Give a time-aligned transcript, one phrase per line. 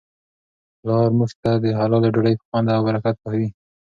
[0.79, 3.49] پلارموږ ته د حلالې ډوډی په خوند او برکت پوهوي.